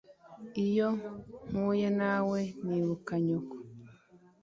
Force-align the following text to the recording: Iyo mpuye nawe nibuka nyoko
Iyo 0.65 0.89
mpuye 1.49 1.87
nawe 1.99 2.39
nibuka 2.65 3.13
nyoko 3.25 3.55